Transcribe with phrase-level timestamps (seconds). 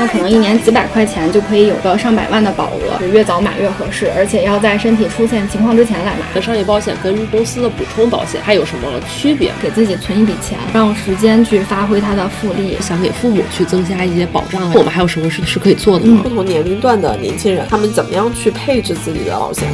[0.00, 6.20] 那可能一年几百块钱就可以有个上百万的保额，越早买越合适，而且要在身体出现情况之前来买。
[6.34, 9.52] 那商业保险跟公司的补充保险还有什么区别？
[9.60, 12.78] 给自己存一笔钱，让时间去发挥它的复利。
[12.80, 16.22] 想给父母去增加一些保障，我们还有什么是是可以做的吗？
[16.22, 19.68] 不同年龄段的年轻人，他们怎么样去配置自己的保险？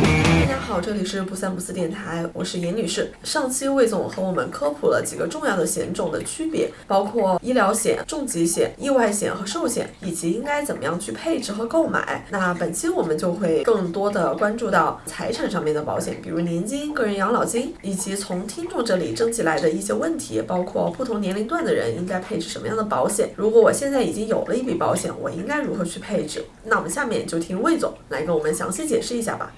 [0.77, 3.11] 好，这里是不三不四电台，我是严女士。
[3.23, 12.27] 上期魏总和我们科普了几个重要的险种的区别，包括医疗险、重疾险、意外险和寿险，以及应该怎么样去配置和购买。
[12.29, 23.31] 那本期我们就会更多的关注到财产上面的保险，比如年金、个人养老金，以及从听众这里征集来的一些问题，包括不同年龄段的人应该配置什么样的保险。
[23.35, 26.45] 如果我现在已经有了一笔保险，我应该如何去配置？
[26.65, 29.51] 那我们下面就听魏总来跟我们详细解释一下吧。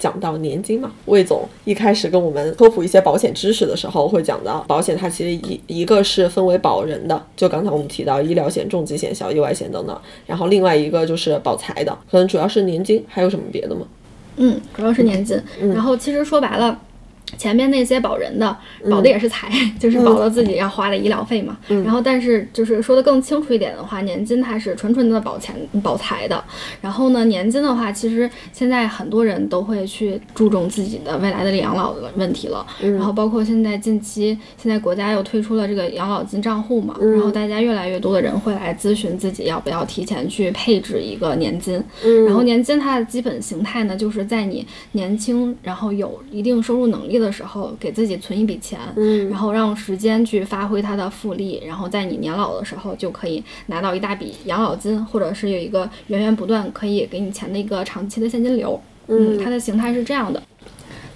[0.00, 13.86] 讲到年金嘛，魏总一开始跟我们科普一些保险知识的时候，会讲到保险它其实一一个是分为保人的，就刚才我们提到医疗险、重疾险、小意外险等等，然后另外一个就是保财的，可能主要是年金，还有什么别的吗？
[14.36, 15.40] 嗯，主要是年金。
[15.60, 16.80] 然后其实说白了。
[17.36, 18.56] 前面那些保人的
[18.90, 21.56] 保的也是财， 就是保了自己要花的医疗费嘛。
[21.68, 26.42] 然后，但是就是说的更清楚一点的话，年金它是纯纯的保钱保财的。
[26.80, 32.66] 然后呢，年金的话，其实现在很多人都会去注重自己的未来的养老的问题了。
[32.80, 36.96] 然后，包括现在近期，现在国家又推出了这个养老金账户嘛。
[37.00, 41.74] 然后，大家越来越多的人会来咨询自己要不要提前去配置一个年金。
[42.26, 47.19] 然后，年金它的基本形态呢，就是在你年轻，然后有一定收入能力。
[47.20, 60.42] 的时候给自己存一笔钱，嗯，然后让时间去发挥它的复利，然后在你年老的时候就可以拿到一大笔养老金，或者是有一个源源不断可以给你钱的一个长期的现金流，嗯，它的形态是这样的。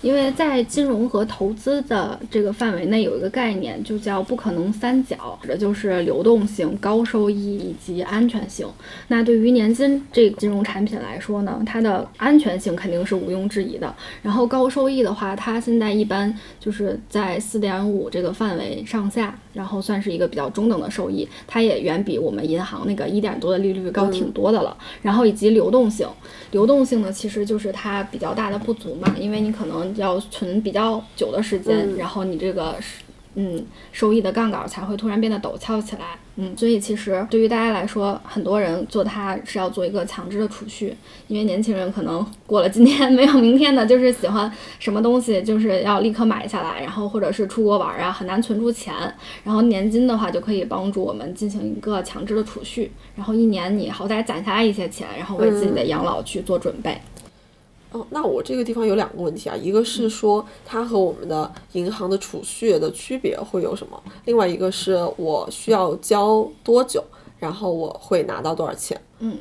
[0.05, 8.69] 因为在金融和投资的这个范围内，有一个概念就叫不可能三角，指的就是流动性、高收益以及安全性。
[9.08, 13.94] 那对于年金这个金融产品来说呢，它的安全性肯定是毋庸置疑的。
[14.22, 21.27] 然后高收益的话，它现在一般就是在四点五这个范围上下，然后算是一个比较中等的收益。
[21.47, 24.77] 它也远比我们银行那个一点多的利率高挺多的了。
[25.01, 26.07] 然后以及流动性，
[26.51, 29.85] 流动性呢，其实就是它比较大的不足嘛，因为你可能。
[29.95, 32.75] 要存比较久的时间，然后你这个
[33.36, 40.96] 嗯收益的杠杆才会突然变得陡峭起来，嗯，所以其实对于大家来说，很多人做它是要做一个强制的储蓄，
[41.27, 48.94] 因为年轻人可能 过了今天没有明天的，就是喜欢什么东西就是要立刻买下来，然后或者是出国玩啊，很难存住钱，
[49.42, 57.00] 然后年金的话就可以帮助我们进行一个强制的储蓄，然后一年你好歹攒下来一些钱，然后为自己的养老去做准备。
[57.94, 64.02] 哦，那我这个地方有两个问题啊，一个是说它和我们的银行的储蓄的区别会有什么？
[64.24, 67.02] 另外一个是我需要交多久，
[67.38, 69.00] 然后我会拿到多少钱？
[69.20, 69.38] 嗯。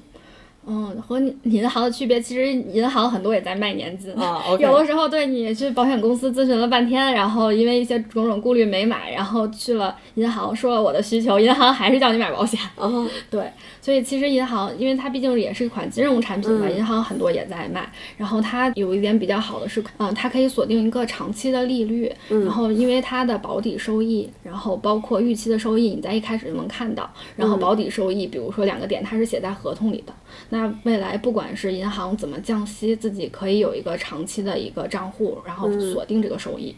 [0.66, 4.42] 嗯，和银行的区别，其实银行很多也在卖年金啊。
[4.58, 12.58] 有的时候对你去保险公司咨询了半天，然后因为一些种种顾虑没买，然后去了银行说了我的需求，银行还是叫你买保险。
[12.78, 13.52] 哦， 对，
[13.84, 17.92] 所以其实银行，因为它毕竟也是一款金融产品嘛，银行很多也在卖。
[18.16, 27.14] 然后它有一点比较好的是，嗯，它可以锁定一个长期的利率，然后因为它的保底收益，然后包括预期的收益，你在一开始就能看到。
[27.36, 30.14] 然后保底收益，比如说两个点，它是写在合同里的。
[30.48, 36.74] 那未来不管是银行怎么降息，自己可以有一个长期的一个账户，然后锁定这个收益。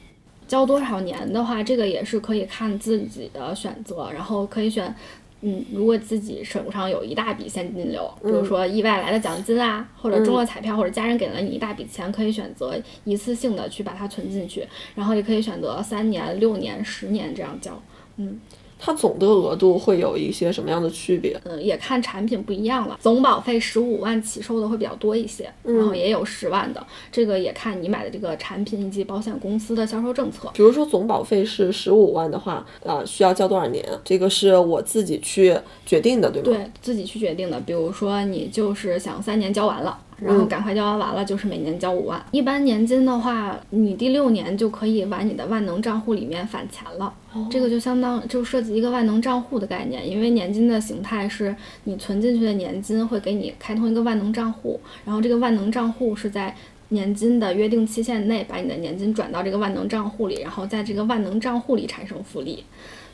[0.47, 4.93] 交多少年的话，这个也是可以看自己的选择，然后可以选，
[5.47, 17.79] 嗯，如果自己手上有一大笔现金流，比如说意外来的奖金啊，或者中了彩票，或者家人给了你一大笔钱，可以选择一次性的去把它存进去，然后也可以选择三年、六年、十年这样交，
[18.17, 18.39] 嗯。
[18.79, 21.39] 它总的额度会有一些什么样的区别？
[21.45, 22.97] 嗯，也看产品不一样了。
[23.01, 26.85] 总保费十五万起售的会比较多一些，然后也有十万的。
[27.11, 30.49] 这个也看你买的这个产品以及保险公司的销售政策。
[30.53, 33.83] 比如说总保费是十五万的话，呃，需要交多少年？
[34.03, 36.49] 这个是我自己去决定的，对吗？
[36.49, 37.59] 对自己去决定的。
[37.61, 39.97] 比如说你就是想三年交完了。
[40.17, 42.23] 然后赶快交完完了，就是每年交五万。
[42.32, 47.14] 一般年金的话，你第六年就可以往你的万能账户里面返钱了。
[47.50, 51.53] 这个就相当就涉及一个万能账户的概念，因为年金的形态是
[51.84, 56.56] 你存进去的年金会给你开通一个万能账户，然后这个万能账户是在
[56.90, 62.64] 年金的约定期限内把你的年金转到这个万能账户里，然后在这个万能账户里产生复利。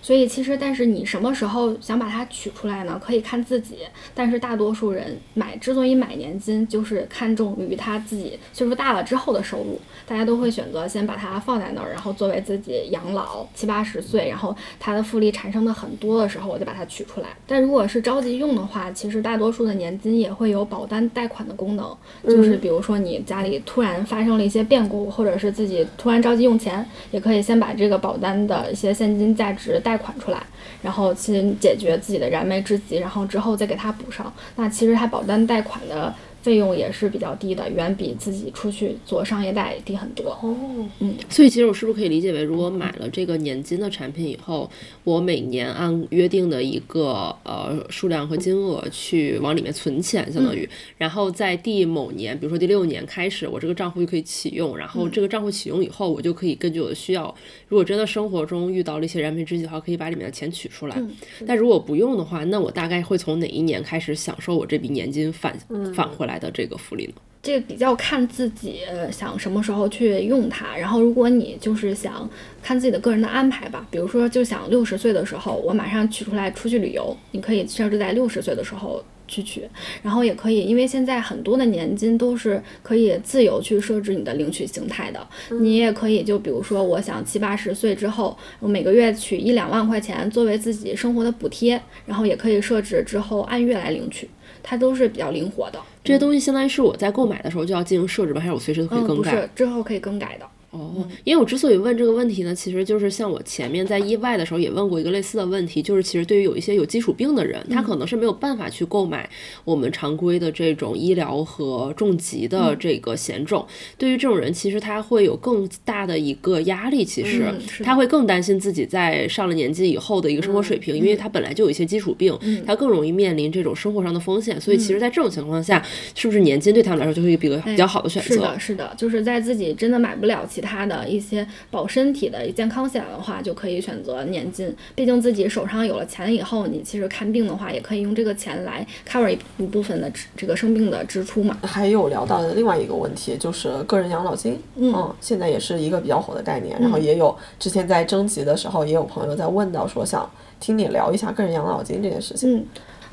[0.02, 3.00] 所以其实，但是你什么时候想把它取出来呢？
[3.04, 3.78] 可以看自己。
[4.16, 9.80] 但是大多数人买之所以买年金，就是看重于他自己岁数大了之后的收入。
[10.08, 17.28] 大家都会选择先把它放在那儿，然后作为自己养老七八十岁，然后它的复利产生的很多的时候，我就把它取出来。
[17.46, 29.91] 但如果是着急用的话，其实大多数的年金也会有保单贷款的功能，就是比如说你家里突然发生了一些变故，或者是自己突然着急用钱，也可以先把这个保单的一些现金价值贷。
[29.92, 30.42] 贷款出来，
[30.82, 34.32] 然后先解决自己的燃眉之急，然后之后再给他补上。
[34.56, 36.14] 那其实他保单贷款的。
[36.42, 40.32] 费用也是比较低的，远比自己出去做商业贷低很多。
[40.42, 40.56] 哦，
[41.00, 44.70] 嗯，所以其实我是不是可以理解为，如果买了这个年金的产品以后，
[45.04, 50.68] 我每年按约定的一个呃数量和金额去往里面存钱，相当于，
[50.98, 57.34] 然后在第某年，比如说第六年开始，我这个账户就可以启用，然后这个账户启用以后，我就可以根据我的需要，
[57.68, 61.02] 如果真的生活中遇到了一些燃眉之急的话，可以把里面的钱取出来。
[61.46, 65.56] 但如果不用的话，那我大概会从哪一年开始享受我这笔年金返
[65.94, 66.31] 返回来？
[66.32, 67.14] 来的这个福利呢？
[67.44, 68.82] 这个比较看自己
[69.12, 70.78] 想什么时候去用它。
[70.78, 72.30] 然后，如果你就是想
[72.62, 79.64] 看自己的个人的安排吧，比如说就想六十岁的时候我马上取出来出去旅游，你可以设置在六十岁的时候去取。
[80.04, 85.26] 然后也可以，因为现在很多的年金都是可以自由去设置你的领取形态的。
[85.62, 94.30] 你也可以就比如说，我想七八十岁之后，我每个月取一两万块钱作为自己生活的补贴，然后也可以设置之后按月来领取。
[94.64, 98.40] 它都是比较灵活的，这些东西相当于是我在购买的时候就要进行设置吗？
[98.40, 99.32] 还是我随时都可以更改？
[99.32, 100.46] 不是，之后可以更改的。
[100.72, 109.30] 哦，因为我之所以问这个问题呢，其实就是像我前面在意外的时候也问过一个类似的问题，就是其实对于有一些有基础病的人，他可能是没有办法去购买
[109.66, 113.68] 我们常规的这种医疗和重疾的这个险种。
[113.98, 117.54] 对于这种人，其实他会有更大的一个压力，其实
[117.84, 122.34] 他会更担心自己在上了年纪以后的一个生活水平，因为他本来就有一些基础病，
[122.66, 124.60] 他更容易面临这种生活上的风险。
[124.62, 125.86] 所以，其实，在这种情况下，
[126.16, 128.36] 是不是年金对他们来说就是一个比较好的选择？
[128.36, 134.72] 是的，是的，就是在自己真的买不了其他的一些保身体的健康险的话，就可以选择年金。
[134.94, 141.58] 毕竟自己手上有了钱以后，你其实看病的话，也可以用这个钱来 cover 一部分的这个生病的支出嘛。
[141.64, 146.80] 还有聊到的另外一个问题就是个人养老金，嗯，现在也是一个比较火的概念。
[146.80, 150.30] 然后也有之前在征集的时候，也有朋友在问到说想
[150.60, 152.58] 听你聊一下个人养老金这件事情。
[152.58, 152.66] 嗯。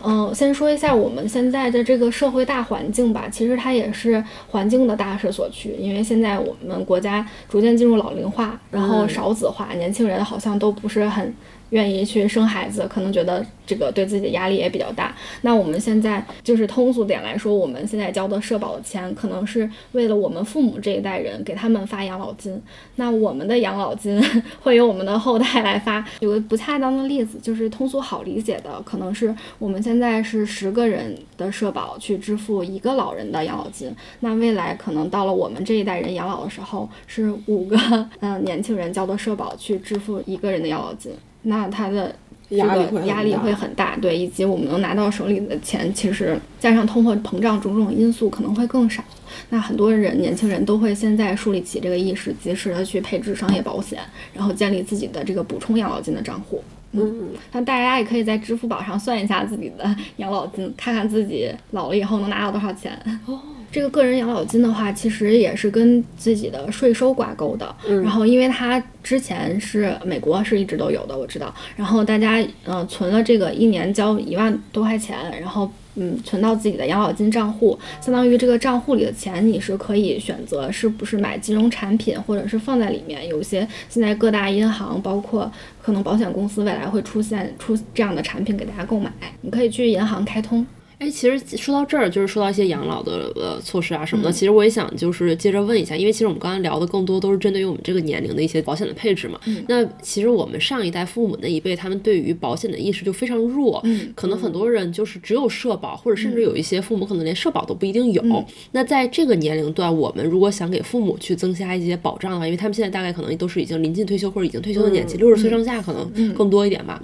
[0.04, 11.34] 嗯，先说一下我们现在的这个社会大环境吧，其实它也是环境的大势所趋，因为现在我们国家逐渐进入老龄化，然后少子化，年轻人好像都不是很。
[11.70, 15.14] 愿意去生孩子，可能觉得这个对自己的压力也比较大。
[15.42, 22.60] 那我们现在就是通俗点来说，我们现在交的社保的钱，可能是为了我们父母这一代人给他们发养老金。
[22.96, 24.22] 那我们的养老金
[24.60, 26.04] 会由我们的后代来发。
[26.20, 33.94] 有个不恰当的例子，就是通俗好理解的，可能是我们现在是十个人的社保去支付一个老人的养老金。
[34.20, 37.76] 那未来可能到了我们这一代人养老的时候，是五个
[38.20, 41.12] 嗯年轻人交的社保去支付一个人的养老金。
[41.42, 42.14] 那他的
[42.50, 49.02] 这个压力会很大，对，以及我们能拿到手里的钱，其实加上通货膨胀种种因素，可能会更少。
[49.50, 54.00] 那很多人年轻人都会现在树立起这个意识，及时的去配置商业保险，
[54.34, 56.62] 然后建立自己的这个补充养老金的账户。
[56.92, 62.98] 嗯，那大家也可以在支付宝上算一下自己的养老金，看看自己老了以后能拿到多少钱。
[63.26, 63.38] 哦。
[63.70, 67.74] 这个个人养老金的话，其实也是跟自己的税收挂钩的。
[68.02, 71.54] 然后，因为它之前是美国是一直都有的，我知道。
[71.76, 83.28] 然后大家嗯存了这个一年交一万多块钱，然后嗯存到自己的养老金账户，相当于这个账户里的钱你是可以选择是不是买金融产品，或者是放在里面。
[83.28, 85.50] 有些现在各大银行，包括
[85.82, 90.66] 可能保险公司未来会出现出这样的产品给大家购买，你可以去银行开通。
[90.98, 94.32] 哎，其实说到这儿，就是说到一些养老的呃措施啊什么的。
[94.32, 99.38] 其实我也想就是接着问一下，因为其实我们刚才聊的更多都是针对于我们这个年龄的一些保险的配置嘛。
[99.68, 103.80] 那其实我们上一代父母那一辈，他们对于保险的意识就非常弱，
[104.16, 108.44] 可能很多人就是只有社保，或者甚至有一些父母可能连社保都不一定有。
[108.72, 117.00] 那在这个年龄段，我们如果想给父母去增加一些保障的话，因为他们现在大概可能都是已经临近退休或者已经退休的年纪，六十岁上下可能更多一点吧。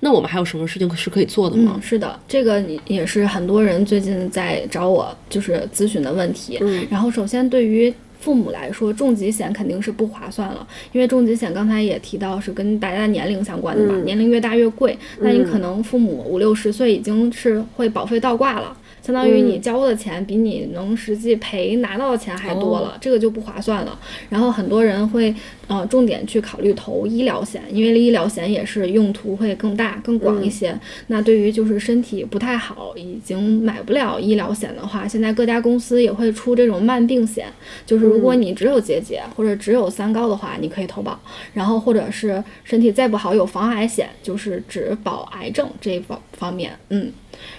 [0.00, 1.78] 那我们还有什么事情是可以做的吗？
[1.80, 3.24] 是的，这个也是。
[3.36, 6.56] 很多人最近在找我，就是咨询的问题。
[6.62, 14.96] 嗯，然后首先对于父母来说，重疾险肯定是不划算了，因为重疾险刚才也提到是跟大家的年龄相关的嘛，年龄越大越贵。
[15.18, 18.74] 那你可能父母五六十岁已经是会保费倒挂了。
[19.06, 23.96] 相当于你交的钱比你能实际赔拿到的钱还多了，这个就不划算了。
[24.28, 25.32] 然后很多人会
[25.68, 30.76] 呃，重点去考虑投医疗险，因为医疗险也是用途会更大、更广一些。
[31.06, 37.46] 那对于就是身体不太好，已经买不了医疗险的话，现在各家公司也会出这种慢病险，
[37.86, 41.16] 就是如果你只有结节或者只有三高的话，你可以投保。
[41.54, 47.12] 然后或者是身体再不好有防癌险，就是只保癌症这一方方面，嗯，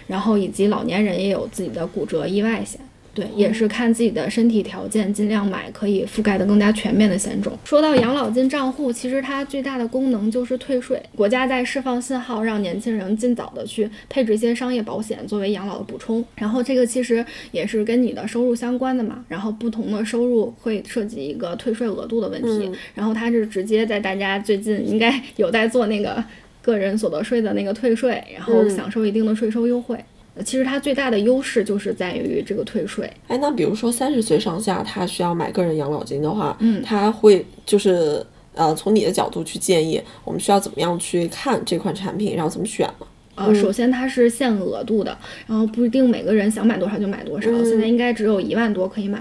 [0.08, 2.80] 然后以及老年人也有自己的骨折意外险。
[3.14, 7.58] 对，也是看自己的身体条件，尽量买可以覆盖的更加全面的险种。
[7.66, 11.02] 说到养老金账户，其实它最大的功能就是退税。
[11.16, 16.24] 国家在释放信号，让年轻人尽早的去配置一些商业保险作为养老的补充。
[16.36, 19.26] 然后这个其实也是跟你的收入相关的嘛。
[19.28, 22.72] 然后不同的收入会涉及一个退税额度的问题。
[22.94, 26.24] 然后它是直接在大家最近应该有在做那个
[26.68, 29.98] 个人所得税的那个退税，然后享受一定的税收优惠。
[30.44, 33.10] 其实它最大的优势就是在于这个退税。
[33.30, 38.22] 哎，那比如说三十岁上下，他需要买个人养老金的话，嗯，他会就是
[38.54, 43.08] 呃，从你的角度去建议，我们需要怎么样去看这款产品，然后怎么选呢？
[43.36, 47.50] 呃，首先它是限额度的，然后不一定每个人想买多少就买多少。
[47.64, 49.20] 现在应该只有一万多可以买。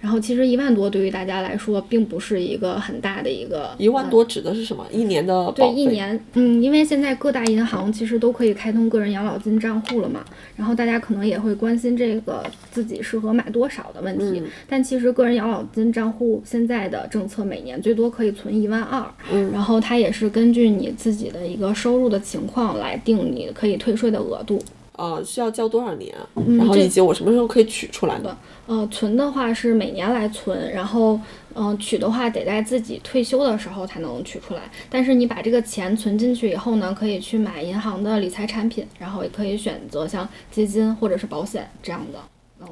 [0.00, 3.70] 然后其实一万多对于大家来说并不是一个很大的一个。
[3.78, 4.84] 一万多指的是什么？
[4.90, 6.18] 一年的对，一年。
[6.34, 10.24] 嗯，因为现在各大银行其实都可以开通个人养老金账户了嘛。
[10.56, 14.42] 然后大家可能也会关心这个自己适合买多少的问题。
[14.68, 19.04] 但其实个人养老金账户现在的政策每年最多可以存一万二。
[19.30, 19.52] 嗯。
[19.52, 23.50] 然后它也是根据你自己的一个收入的情况来定你。
[23.54, 24.58] 可以退税的额度，
[24.96, 26.14] 呃，需要交多少年？
[26.58, 28.36] 然后以及我什么时候可以取出来的？
[28.66, 31.18] 呃，存的话是每年来存，然后，
[31.54, 34.70] 嗯，取的话得在自己退休的时候才能取出来。
[34.90, 42.18] 但是你把这个钱存进去以后呢，可以去买银行的理财产品，然后也可以选择像基金或者是保险这样的。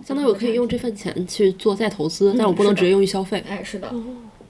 [0.07, 3.43] 相当于我可以用这份钱去做再投资，但我不能直接用于消费。
[3.49, 3.91] 哎，是的，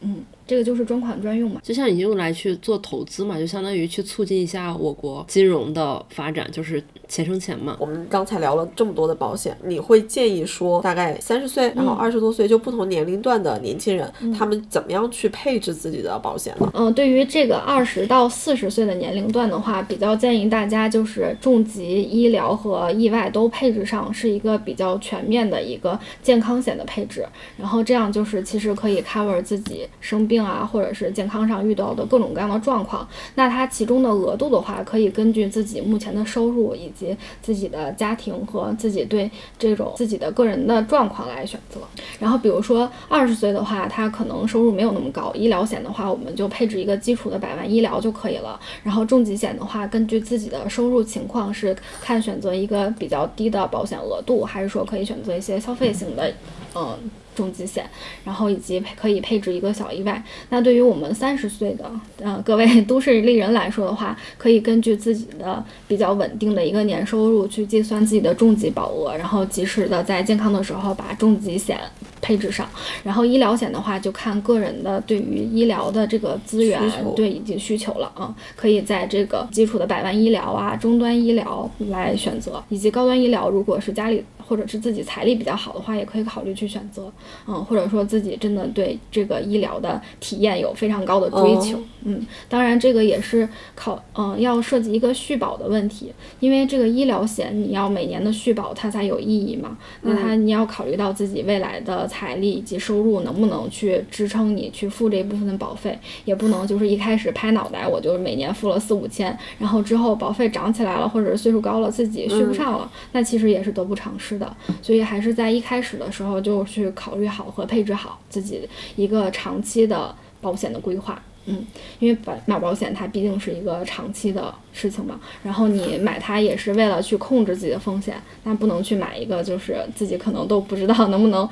[0.01, 0.25] 嗯。
[0.47, 7.77] 这个就是专款专用嘛，就像你用来去做投资嘛，就相当于去促进一下我国金融的发展，就是钱生钱嘛。
[7.79, 16.71] 我们刚才聊了这么多的保险，你会建议说，大概三十岁，然后二十多岁，就不同年龄段的年轻人，他们怎么样去配置自己的保险呢？
[16.75, 27.25] 嗯，对于这个二十到四十岁的年龄段的话，比较建议大家就是重疾、医疗和意外都配置上，是一个比较全面的一个健康险的配置，
[27.57, 30.41] 然后这样就是其实可以 cover 自己生病。
[30.41, 41.81] 啊，或者是健康上遇到的各种各样的状况，那它其中的额度的话，可以根据自己目前的收入以及及自己的家庭和自己对这种自己的个人的状况来选择。
[42.19, 48.61] 然后，比如说二十岁的话，他可能收入没有那么高，医疗险的话，我们就配置一个基础的百万医疗就可以了。
[48.83, 56.33] 然后重疾险的话，根据自己的收入情况，是看选择一个比较低的保险额度，还是说可以选择一些消费型的，
[56.75, 57.11] 嗯。
[57.41, 57.89] 重疾险，
[58.23, 60.23] 然后以及可以配置一个小意外。
[60.51, 71.81] 那对于我们三十岁的呃各位都市丽人来说的话，可以根据自己的比较稳定的一个年收入去计算自己的重疾保额，然后及时的在健康的时候把重疾险
[72.21, 72.69] 配置上。
[73.03, 76.79] 然后医疗险的话，就看个人的对于医疗的这个资源
[77.17, 84.23] 对以及需求了啊，可以在这个基础的百万医疗啊、中端医疗来选择，以及高端医疗，如果是家里。
[84.51, 87.09] 或者是自己财力比较好的话，也可以考虑去选择，
[87.47, 114.40] 嗯，或者说自己真的对这个医疗的体验有非常高的追求，嗯，当然这个也是考，嗯，要涉及一个续保的问题，因为这个医疗险你要每年的续保它才有意义嘛，那它你要考虑到自己未来的财力以及收入能不能去支撑你去付这部分的保费，也不能就是一开始拍脑袋我就每年付了四五千，然后之后保费涨起来了或者是岁数高了自己续不上了，那其实也是得不偿失。
[114.41, 121.65] 的，所以还是在一开始的时候就去考虑好和配置好自己一个长期的保险的规划，嗯，
[121.99, 131.49] 因为买买保险它毕竟是一个长期的事情嘛，然后你买它也是为了去控制自己的风险，但不能去买一个就是自己可能都不知道能不能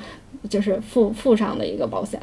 [0.49, 2.19] 就是付付上的一个保险。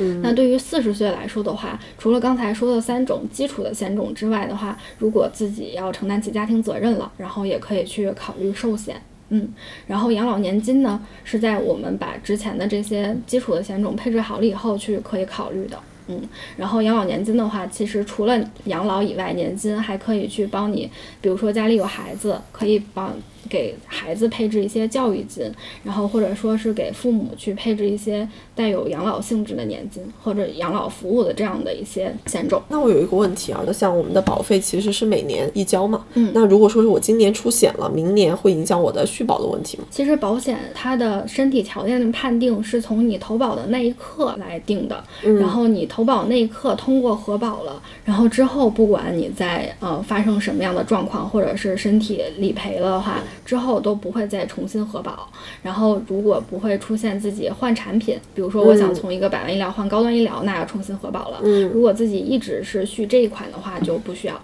[0.00, 9.00] 嗯那对于四十岁来说的话，除了刚才说的三种基础的险种之外的话，如果自己要承担起家庭责任了，然后也可以去考虑寿险。
[9.34, 9.48] 嗯，
[9.88, 15.76] 然后养老年金呢，是在我们把之前的这些基础的险种配置好了以后去可以考虑的。
[16.06, 16.20] 嗯，
[16.56, 20.88] 然后养老年金的话，其实除了养老以外，年金还可以去帮你，
[21.20, 23.12] 比如说家里有孩子，可以帮
[23.48, 25.50] 给孩子配置一些教育金，
[25.82, 32.62] 然后或者说是给父母去配置一些带有养老性质的年金或者养老服务的这样的一些险种。
[32.68, 39.84] 那我有一个问题啊，那像我们的保费其实是每年一交嘛，嗯，那如果说是我今年出险了，明年会影响我的续保的问题吗？
[39.90, 55.28] 其实保险它的身体条件的判定是从你投保的那一刻来定的，然后你投保那一刻通过核保了，然后之后不管你在呃发生什么样的状况，或者是身体理赔了的话，之后都不会再重新核保。
[55.62, 61.40] 然后如果不会出现自己换产品，比如说我想从一个百万医疗换高端医疗，那要重新核保了。
[61.42, 64.40] 嗯，如果自己一直是续这一款的话，就不需要。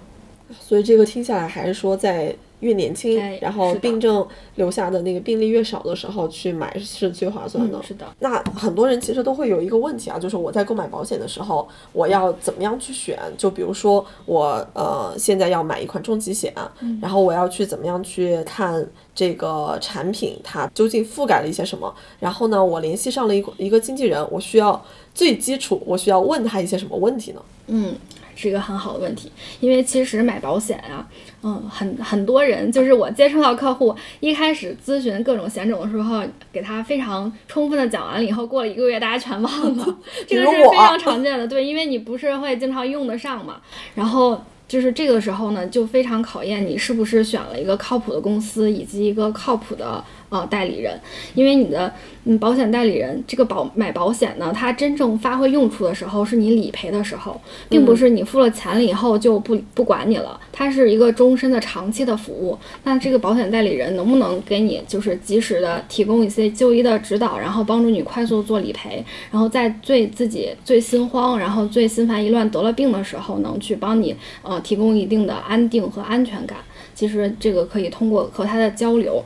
[0.59, 2.35] 所以这个听下来还是说在。
[2.61, 7.79] 越年轻，哎然后病症留下的那个病例越少的时候去买是最划算的。
[7.79, 8.07] 嗯，是的。
[8.21, 13.19] 那很多人其实都会有一个问题啊，就是我在购买保险的时候，我要怎么样去选？
[13.37, 16.55] 就比如说我呃现在要买一款重疾险，
[17.01, 21.93] 然后我要去怎么样去看这个产品它究竟覆盖了一些什么？
[22.19, 27.43] 然后呢，我联系上了一个一个经纪人，我需要最基础，我需要问他一些什么问题呢？
[27.69, 27.95] 嗯，
[28.35, 31.09] 是一个很好的问题，因为其实买保险啊，
[31.43, 43.61] 嗯，很很多人就是我接触到客户一开始咨询各种险种的时候，给他非常充分的讲完了以后，过了一个月大家全忘了， 这个是非常常见的，对，因为你不是会经常用得上嘛，
[43.95, 44.41] 然后。
[44.71, 50.99] 就是这个时候呢，就非常考验你是不是选了一个靠谱的公司以及一个靠谱的呃代理人，
[51.35, 51.93] 因为你的
[52.25, 62.57] 嗯保险代理人这个保买保险呢，它真正发挥用处的时候是你理赔的时候，并不是你付了钱了以后就不不管你了，它是一个终身的长期的服务。
[62.85, 76.59] 那这个保险代理人能不能给你就是及时的提供一些就医的指导，然后帮助你快速做理赔，然后在最自己最心慌，然后最心烦意乱得了病的时候，能去帮你呃提供一定的安定和安全感。
[76.95, 79.25] 其实这个可以通过和他的交流。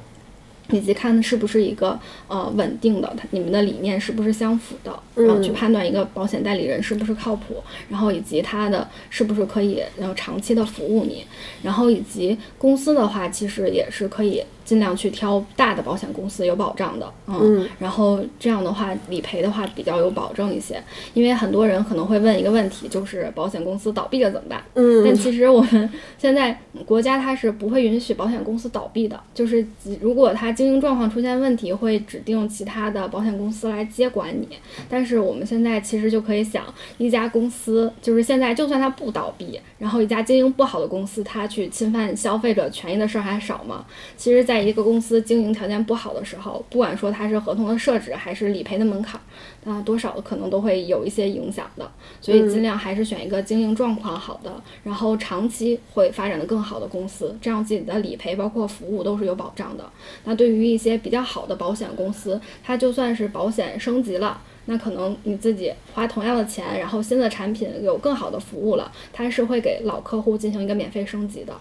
[0.71, 11.25] 以及看是不是一个呃稳定的，他你们的理念是不是相符的，然后去判断一个保险代理人是不是靠谱，然后以及他的是不是可以然后长期的服务你，
[11.63, 24.65] 然后以及公司的话，其实也是可以尽量去挑大的保险公司有保障的，嗯，然后这样的话理赔的话比较有保证一些，因为很多人可能会问一个问题，就是保险公司倒闭了怎么办？
[24.75, 29.65] 嗯但其实我们现在国家它是不会允许保险公司倒闭的，就是
[30.01, 34.49] 如果它经营状况出现问题，会指定其他的保险公司来接管你。
[34.89, 36.65] 但是我们现在其实就可以想，
[36.99, 43.85] 一家公司就是现在就算它不倒闭，然后一家经营不好的公司，它去侵犯消费者权益的事儿还少吗？
[44.17, 49.21] 其实，在一个公司经营条件不好的时候，不管说它是合同的设置还是理赔的门槛，
[49.65, 51.91] 啊，多少可能都会有一些影响的。
[52.21, 59.85] 所以尽量还是选一个经营状况好的，然后长期会发展的更好的公司，这样自己的理赔包括服务都是有保障的。
[60.25, 64.41] 那对于一些比较好的保险公司，它就算是保险升级了。
[64.67, 71.53] 那可能你自己花同样的钱，然后新的产品有更好的服务了，它是会给老客户进行一个免费升级的。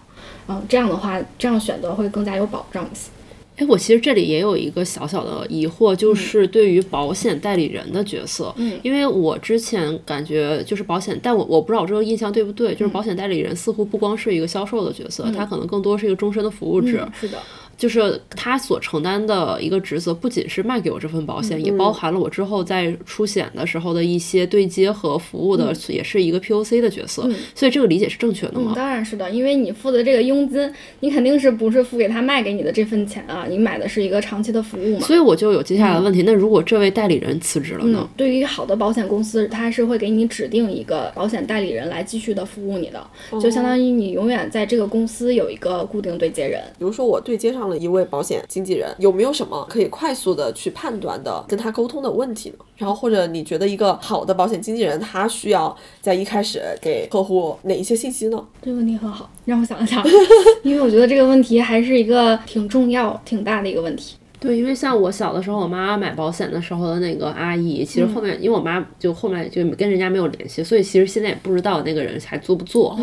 [0.48, 3.10] 嗯，这样的话，这样选择会更加有保障一些。
[3.56, 17.38] 哎，我其实这里也有一个小小的疑惑，就是对于保险代理人的角色，嗯因为我之前感觉就是保险，但我我不知道我这个印象对不对，就是保险代理人似乎不光是一个销售的角色，他可能更多是一个终身的服务制，嗯，是的，
[17.76, 27.28] 就是他所承担的一个职责，不仅是卖给我这份保险，也包含了我之后在出险的时候的一些对接和服务的，也是一个 POC 的角色。
[27.54, 28.72] 所以这个理解是正确的嗯，吗？
[28.76, 33.46] 当然是的，因为你付的这个佣金，你肯定是不是付给他卖给你的这份钱啊？
[33.48, 35.06] 你买的是一个长期的服务嘛。
[35.06, 38.00] 所以我就有接下来的问题，那如果这位代理人辞职了呢？
[38.02, 43.06] 嗯，对于好的保险公司，它是会给你指定一个保险代理人来继续的服务你的，
[43.40, 46.60] 就相当于你永远在这个公司有一个固定对接人。
[46.78, 52.56] 比如说我对接上了一位保险经纪人，有没有什么可以快速的去判断的跟他沟通的问题呢？
[52.76, 58.46] 然后或者你觉得一个好的保险经纪人，他需要在一开始给客户哪一些信息呢？
[58.62, 60.02] 这个问题很好，让我想一想，
[60.62, 64.16] 因为我觉得这个问题还是一个挺重要、挺大的一个问题。
[64.40, 72.94] 对，因为像我小的时候，我妈买保险的时候的那个阿姨，其实后面、因为我妈就后面就跟人家没有联系，所以其实现在也不知道那个人还做不做。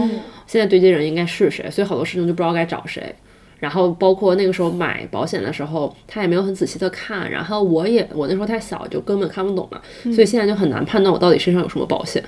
[0.46, 3.16] 现在对接人应该是谁，所以好多事情就不知道该找谁。
[3.62, 9.80] 然后包括那个时候买保险的时候，他也没有很仔细的看，然后我也我那时候太小，就根本看不懂嘛，
[10.14, 12.22] 所以现在就很难判断我到底身上有什么保险。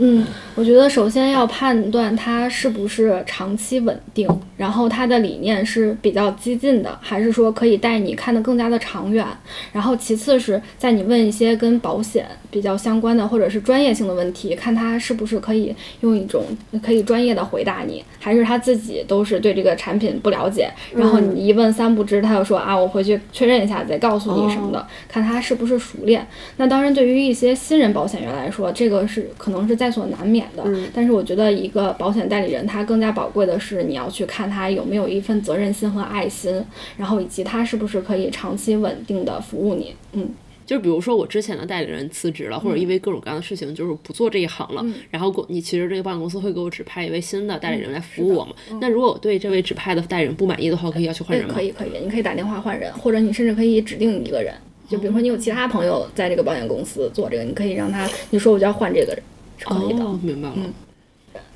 [0.00, 9.26] 嗯，我觉得首先要判断它是不是长期稳定，然后它的理念是比较激进的，还是说可以带你看得更加的长远。
[9.72, 16.44] 然后其次是在你问一些跟保险比较相关的或者是专业性的问题，看他是不是可以用一种
[16.80, 26.26] 可以专业的回答你，还是他自己都是对这个产品不了解，然后你一问三不知，他又说啊我回去确认一下再告诉你什么的，看他是不是熟练。
[26.56, 30.64] 那当然，对于一些新人保险员来说，这个是可能是在所难免的。
[30.94, 36.62] 但是我觉得，一个保险代理人，他更加宝贵的是，你要去看他有没有一份责任心和爱心，
[36.96, 39.94] 然后以及他是不是可以长期稳定的服务你。
[40.12, 40.28] 嗯，
[40.68, 44.84] 就比如说我之前的代理人辞职了，或者因为各种各样的事情，就是不做这一行了。
[45.10, 48.52] 然后你其实这个保险公司会给我指派一位新的代理人来服务我嘛？
[48.78, 51.54] 那如果我对这位指派的代理人不满意的话，可以要求换人吗？
[51.54, 54.54] 可以，可以，你可以打电话换人，或者你甚至可以指定一个人。
[54.86, 59.22] 就比如说，你有其他朋友在这个保险公司做这个，你可以让他，你说我就要换这个人，
[59.56, 60.04] 是可以的。
[60.22, 60.54] 明白了。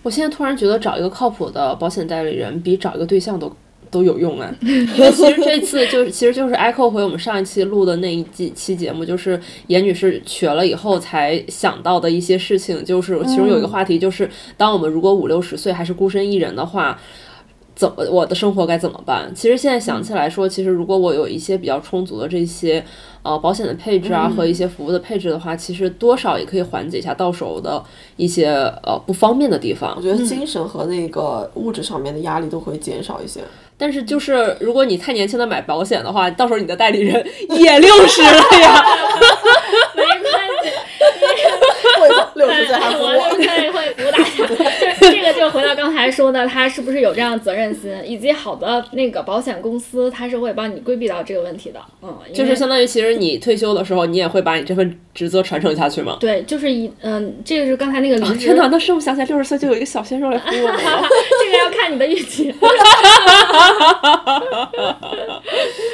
[0.03, 3.55] 我现在突然觉得找一个靠谱的保险代理人比找一个对象都
[3.93, 4.53] 都有用啊！
[4.63, 16.99] 因 为其实这次就是，其实就是 echo 回我们上一期录的那一季期节目，就是严女士瘸了以后才想到的一些事情，就是其中有一个话题就是，当我们如果五六十岁还是孤身一人的话。
[17.75, 19.33] 怎么我的生活该怎么办？
[19.35, 22.85] 其实现在想起来说，其实如果我有一些比较充足的这些
[23.23, 27.83] 呃保险的配置啊和一些服务的配置的话，其实多少也可以缓解一下到手的
[28.17, 28.49] 一些
[28.83, 29.95] 呃不方便的地方。
[29.97, 33.41] 我觉得精神和那个物质上面的压力都会减少一些。
[33.79, 38.29] 但是就是如果你太年轻的买保险的话，到时候你的代理人也六十了
[38.61, 38.85] 呀。
[39.97, 40.23] 没关
[40.63, 40.71] 系。
[42.35, 44.27] 六十岁还服我六十岁会服务大家，
[45.01, 51.81] 这个就回到刚才说的，他是不是有这样责任心，以及好的那个保险公司，他是会帮你规避到这个问题的。
[52.01, 56.17] 嗯，就是相当于其实你退休的时候，你也会把你这份职责传承下去吗？
[56.21, 58.47] 对，就是一嗯，这个是刚才那个离职。
[58.47, 60.71] 天哪，那是不是想起来六十岁就有一个小鲜肉来服务我？
[61.43, 62.55] 这个要看你的运气。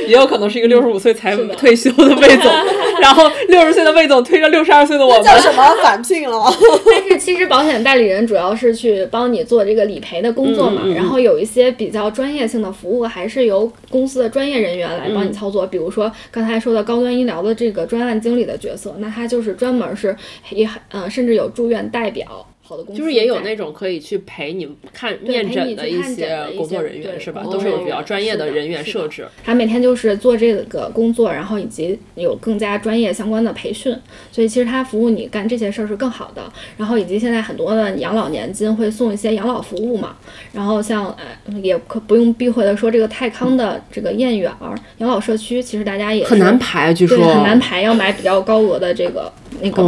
[0.07, 2.53] 也有可能是一个六十五岁才退休的魏总，
[3.01, 5.23] 然后六十岁的魏总推着六十二岁的我们。
[5.23, 6.53] 叫什么返聘了？
[6.91, 15.67] 但是其实保险代理人主要是去帮你做这个理赔的工作嘛，然后有一些比较专业性的服务还是由公司的专业人员来帮你操作。
[15.67, 20.17] 比如说刚才说的高端医疗的这个专案经理的角色，那他就是专门是
[20.51, 22.47] 也呃甚至有住院代表。
[22.95, 27.43] 就是也有那种可以去陪你看面诊的一些工作人员是吧？
[27.45, 29.27] 都是有比较专业的人员设置。
[29.45, 33.97] 他每天就是做这个工作，然后以及有更加专业相关的培训，
[34.31, 36.53] 所以其实他服务你干这些事儿是更好的。
[36.77, 40.17] 然后以及现在很多的养老年金会送一些养老服务嘛。
[40.53, 44.53] 然后像呃也可不用避讳的说，这个泰康的这个燕园
[44.99, 49.83] 养老社区，其实大家也很难排，据说很难排，要买比较高额的这个那个。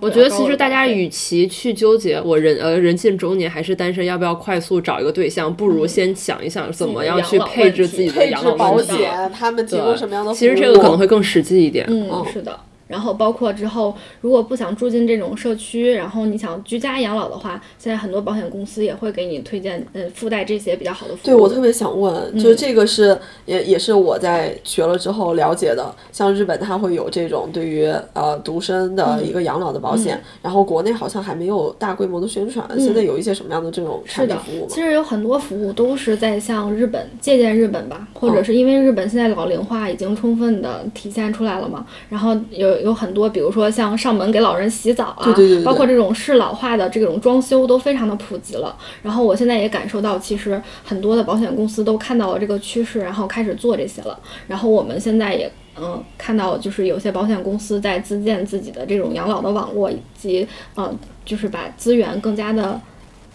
[0.00, 2.20] 我觉得其实大家与其去纠结。
[2.20, 5.54] 我人呃人近中年还是单身，要不要快速找一个对象？
[5.54, 10.38] 不如先想一想怎么样去配置自己的养老保险，他们提供什么样的服务？
[10.38, 11.86] 其实这个可能会更实际一点。
[11.88, 12.58] 嗯，是的。
[12.86, 21.24] 然后包括之后，如果不想住进这种社区，然后你想居家养老的话，现在很多保险公司也会给你推荐，嗯，附带这些比较好的服务。
[21.24, 25.94] 对我特别想问，就是这个是也也是我在学了之后了解的。
[26.12, 32.68] 像日本，它会有这种对于呃独生的一个养老的保险，然后国内好像还没有大规模的宣传。
[32.78, 34.66] 现在有一些什么样的这种产品服务吗？
[34.68, 42.73] 其实有很多服务都是在向日本借鉴日本吧，或者是因为日本现在老龄化已经充分的体现出来了嘛，然后有。
[42.82, 45.34] 有很多，比如说像上门给老人洗澡啊，
[45.64, 48.76] 包括这种适老化的这种装修都非常的普及了。
[49.02, 54.18] 然后我现在也感受到，其实很多的保险公司都看到了这个趋势，然后开始做这些了。
[54.46, 62.80] 然后我们现在也嗯看到，就是有些保险公司在自建自己的这种养老的网络，以及嗯就是把资源更加的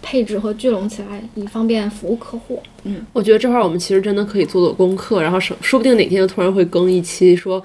[0.01, 2.61] 配置和聚拢起来，以方便服务客户。
[2.83, 7.63] 嗯，我觉得这块儿我们其实真的可以做做功课，然后说说不定哪天就突然会更一期说。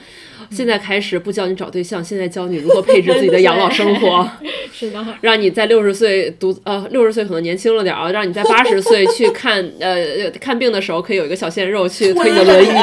[0.50, 4.30] 现在开始不教你找对象，现在教你如何配置自己的养老生活。
[4.70, 12.68] 是的，让你在六十岁独呃六十岁可能年轻了点啊，让你在八十岁去看呃看病的时候可以有一个小鲜肉去推你的轮椅。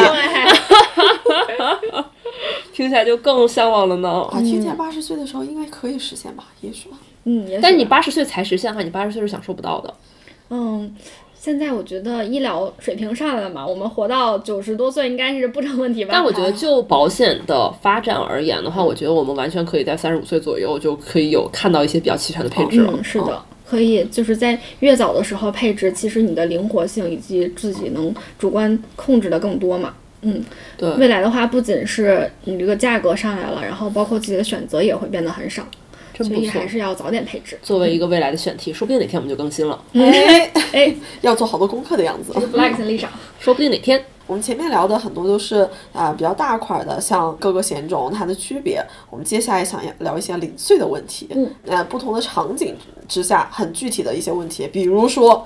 [2.74, 4.10] 听起来就更向往了呢。
[4.32, 6.46] 啊，听起来八十岁的时候应该可以实现吧？
[6.62, 6.98] 也许吧。
[7.24, 9.94] 嗯，但你八十岁才实现的话，你八十岁是享受不到的。
[10.50, 10.96] 嗯。
[11.34, 16.12] 现在我觉得医疗水平上来了嘛，我们活到九十多岁应该是不成问题吧。
[16.14, 22.94] 但我觉得就保险的发展而言的话，我觉得我们完全可以在三十五岁左右就可以有看到一些比较齐全的配置了。
[23.04, 29.96] 是的，可以就是在越早的时候配置，其实你的灵活性以及自己能主观控制的更多嘛。
[30.22, 30.46] 嗯，
[30.78, 30.92] 对。
[30.98, 35.66] 未来的话，不仅是你这个价格上来了，然后包括自己的选择也会变得很少。
[36.24, 36.68] 真不错所以还。
[36.68, 37.60] 是要早点配置。
[37.62, 42.32] 作为一个未来的选题，说不定哪天我们就更新了，哎，哎要做好多功课的样子。
[42.34, 43.10] ，flag 先立上。
[43.40, 48.82] 说不定哪天我们前面聊的很多都是啊、比较大块儿的，像各个险种它的区别。
[49.10, 52.76] 我们接下来想要聊一些零碎的问题，嗯，呃，不同的场景
[53.08, 55.46] 之下很具体的一些问题，比如说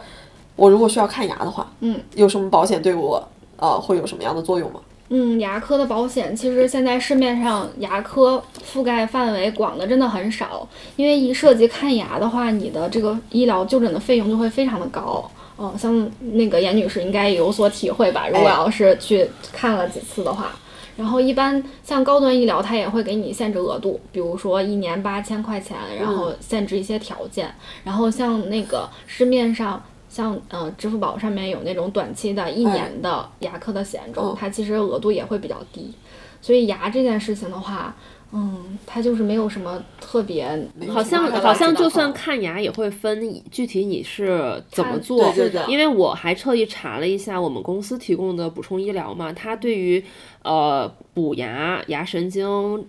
[0.55, 4.79] 我如果需要看牙的话，嗯，有什么保险对我呃会有什么样的作用吗？
[5.09, 15.29] 嗯，牙科的保险其实现在市面上牙科覆盖范围广的真的很少，因为一涉及看牙的话，你的这个医疗就诊的费用就会非常的高。
[15.59, 18.27] 嗯，像那个严女士应该有所体会吧？
[18.27, 20.51] 如果要是去看了几次的话，
[20.97, 27.53] 然后一般像高端医疗，它也会给你限制额度，比如说一年八千块钱，然后限制一些条件。
[27.83, 29.81] 然后像那个市面上。
[30.07, 35.93] 像呃，支付宝上面有那种短期的一年的牙科的险种，嗯它其实额度也会比较低，
[36.41, 37.95] 所以牙这件事情的话，
[38.31, 40.47] 嗯，它就是没有什么特别，
[40.89, 50.03] 好像好像就算看牙也会分具体你是怎么做，对对对因为我还特意查了一下我们公司提供的补充医疗嘛，它对于
[50.43, 52.47] 呃补牙、牙神经、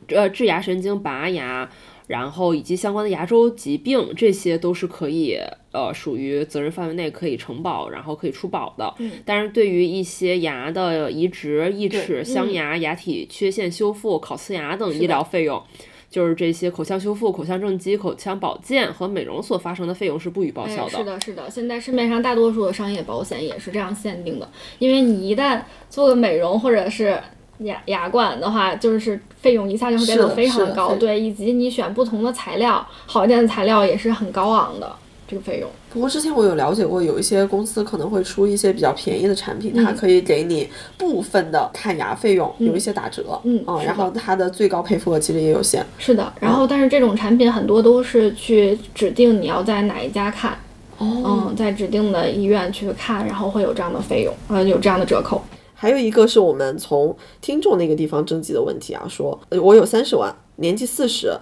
[0.08, 1.68] 呃治牙神经、拔牙。
[2.06, 5.38] 然后以及相关的牙周疾病，这些都是可以
[5.72, 8.94] 呃属于责任范围内可以承保，然后可以出保的。
[8.98, 15.60] 嗯但是对于一些牙的移植、义齿、镶嗯牙、牙体缺陷修复、烤瓷牙等医疗费用，
[16.08, 27.18] 就是这些口腔修复、口腔正畸、口腔保健和美容所发生的费用是不予报销哎，是的，是的，现在市面上大多数的商业保险也是这样限定的，因为你一旦做个美容或者是
[27.58, 34.94] 牙牙冠的话，就是费用一下就会变得非常的高，对，以及你选不同的材料，好一点的材料也是很高昂的
[35.26, 35.68] 这个费用。
[35.90, 45.84] 不过之前我有了解过，有一些公司可能会出一些比较便宜的产品，它可以给你部分的看牙费用有一些打折，嗯然后它的最高赔付额其实也有限。
[45.96, 50.52] 是的，然后但是这种产品很多都是去指定你要在哪一家看，
[50.98, 55.42] 哦，嗯，在指定的医院去看，然后会有这样的费用，呃，有这样的折扣。
[55.76, 61.38] 还有一个是我们从听众那个地方征集的问题啊，说呃我有三十万，年纪四十。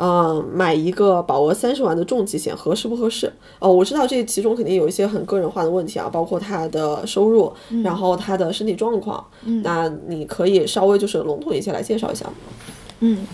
[0.00, 3.32] 嗯，买一个保额三十万的重疾险合适不合适？
[3.58, 9.26] 哦，我知道这其中肯定有一些很个人化的问题啊，包括他的收入，然后他的身体状况。
[9.42, 12.34] 嗯，那你可以稍微就是笼统一些来介绍一下吗？
[13.00, 13.26] 嗯，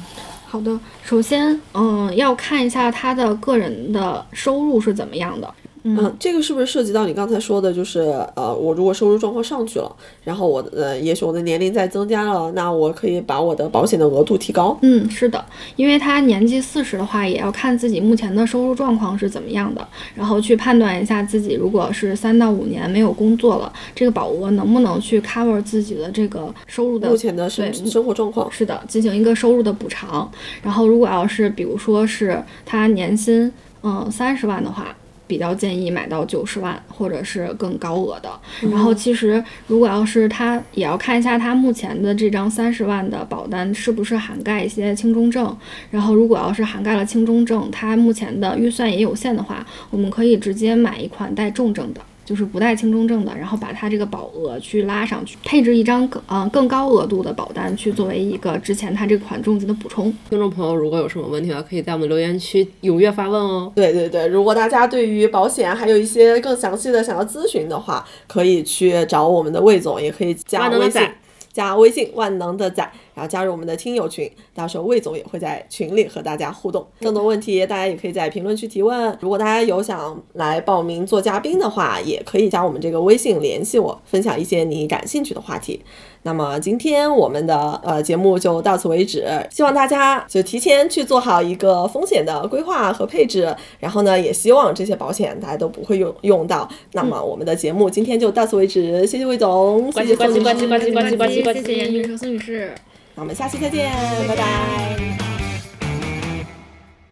[0.46, 0.80] 好的。
[1.02, 5.54] 首先，嗯，要看一下他的个人的收入是怎么样的。
[5.86, 8.00] 嗯，这个是不是涉及到你刚才说的，就是
[8.34, 14.78] 呃，我如果收入状况上去了，然后我呃，也许我的年龄在增加了，那我可以把我的保险的额度提高。
[14.80, 15.44] 嗯，是的，
[15.76, 30.30] 因为他年纪四十的话，也要看自己目前的收入状况是怎么样的，然后去判断一下自己如果是三到五年没有工作了，这个保额能不能去 cover 自己的这个收入的目前的生生活状况，是的，进行一个收入的补偿。
[30.62, 34.86] 然后，如果要是比如说是他年薪嗯三十万的话，
[35.26, 38.30] 比较建议买到九十万或者是更高额的。
[38.70, 45.56] 然后，其实如果要是他也要看一下他目前的这张三十万的保单是不是涵盖一些轻中症。
[45.90, 52.00] 然后，如果要是涵盖了轻中症，他目前的预算也有限的话，我们可以直接买一款带重症的。
[52.24, 60.12] 就是不带轻中症的，然后把它这个保额去拉上去，配置一张更嗯、更高额度的保单，去作为一个之前它这款重疾的补充。
[60.30, 63.72] 听众朋友如果有什么问题的话，可以在我们留言区踊跃发问哦。
[63.74, 71.14] 对对对，如果大家对于保险还有一些更详细的想要咨询的话，可以去找我们的魏总，也可以加微信万能的仔，
[71.52, 76.86] 加微信万能的仔，然后加入我们的听友群，到时候魏总也会在群里和大家互动。
[77.00, 79.16] 更多问题大家也可以在评论区提问。
[79.20, 85.80] 如果大家有想来报名做嘉宾的话，也可以加我们这个微信联系我，分享一些你感兴趣的话题。
[86.26, 96.66] 那么今天我们的呃节目就到此为止，希望大家就提前去做好一个风险的规划和配置，然后呢，也希望这些保险大家都不会用用到。
[96.92, 102.74] 那么我们的节目今天就到此为止，谢谢魏总，谢谢呱唧呱唧宋女士呱唧呱唧呱唧呱唧呱唧谢谢严女士、孙女士。
[103.16, 103.92] 那我们下期再见，
[104.26, 105.23] 拜拜。